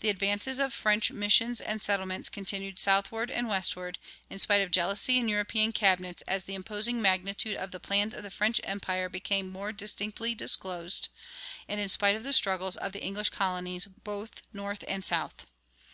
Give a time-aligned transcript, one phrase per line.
[0.00, 3.98] The advances of French missions and settlements continued southward and westward,
[4.28, 8.30] in spite of jealousy in European cabinets as the imposing magnitude of the plans of
[8.34, 11.08] French empire became more distinctly disclosed,
[11.68, 15.46] and in spite of the struggles of the English colonies both North and South.